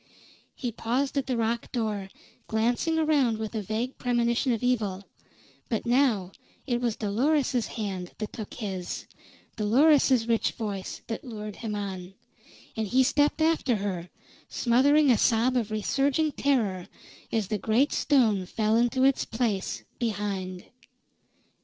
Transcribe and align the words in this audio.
He 0.55 0.71
paused 0.71 1.15
at 1.15 1.27
the 1.27 1.37
rock 1.37 1.71
door, 1.71 2.09
glancing 2.47 2.97
around 2.97 3.37
with 3.37 3.53
a 3.53 3.61
vague 3.61 3.99
premonition 3.99 4.51
of 4.51 4.63
evil; 4.63 5.03
but 5.69 5.85
now 5.85 6.31
it 6.65 6.81
was 6.81 6.95
Dolores's 6.95 7.67
hand 7.67 8.13
that 8.17 8.33
took 8.33 8.55
his; 8.55 9.05
Dolores's 9.57 10.27
rich 10.27 10.53
voice 10.53 11.03
that 11.05 11.23
lured 11.23 11.57
him 11.57 11.75
on; 11.75 12.15
and 12.75 12.87
he 12.87 13.03
stepped 13.03 13.43
after 13.43 13.75
her, 13.75 14.09
smothering 14.49 15.11
a 15.11 15.19
sob 15.19 15.55
of 15.55 15.69
resurging 15.69 16.31
terror 16.31 16.87
as 17.31 17.49
the 17.49 17.59
great 17.59 17.91
stone 17.93 18.47
fell 18.47 18.77
into 18.77 19.03
its 19.03 19.23
place 19.23 19.83
behind. 19.99 20.63